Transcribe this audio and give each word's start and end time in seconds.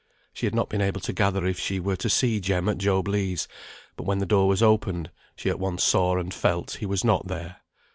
She 0.33 0.47
had 0.47 0.55
not 0.55 0.67
been 0.67 0.81
able 0.81 0.99
to 1.01 1.13
gather 1.13 1.45
if 1.45 1.59
she 1.59 1.79
were 1.79 1.95
to 1.97 2.09
see 2.09 2.39
Jem 2.39 2.67
at 2.69 2.79
Job 2.79 3.07
Legh's; 3.07 3.47
but 3.95 4.05
when 4.07 4.17
the 4.17 4.25
door 4.25 4.47
was 4.47 4.63
opened, 4.63 5.11
she 5.35 5.47
at 5.47 5.59
once 5.59 5.83
saw 5.83 6.17
and 6.17 6.33
felt 6.33 6.77
he 6.79 6.87
was 6.87 7.03
not 7.03 7.27
there. 7.27 7.57